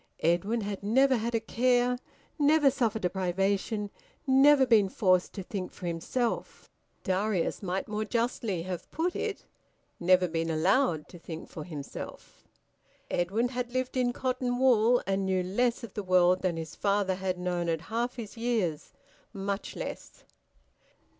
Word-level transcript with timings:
Edwin 0.23 0.61
had 0.61 0.81
never 0.81 1.15
had 1.15 1.35
a 1.35 1.39
care, 1.39 1.99
never 2.39 2.71
suffered 2.71 3.05
a 3.05 3.09
privation, 3.11 3.91
never 4.25 4.65
been 4.65 4.89
forced 4.89 5.31
to 5.33 5.43
think 5.43 5.71
for 5.71 5.85
himself. 5.85 6.67
(Darius 7.03 7.61
might 7.61 7.87
more 7.87 8.03
justly 8.03 8.63
have 8.63 8.89
put 8.89 9.15
it 9.15 9.45
never 9.99 10.27
been 10.27 10.49
allowed 10.49 11.07
to 11.09 11.19
think 11.19 11.49
for 11.49 11.63
himself.) 11.65 12.47
Edwin 13.11 13.49
had 13.49 13.73
lived 13.73 13.95
in 13.95 14.11
cotton 14.11 14.57
wool, 14.57 15.03
and 15.05 15.23
knew 15.27 15.43
less 15.43 15.83
of 15.83 15.93
the 15.93 16.01
world 16.01 16.41
than 16.41 16.57
his 16.57 16.73
father 16.75 17.13
had 17.13 17.37
known 17.37 17.69
at 17.69 17.81
half 17.81 18.15
his 18.15 18.35
years; 18.35 18.93
much 19.35 19.75
less. 19.75 20.23